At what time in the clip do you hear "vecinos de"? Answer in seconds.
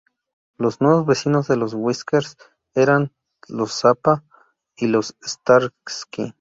1.05-1.57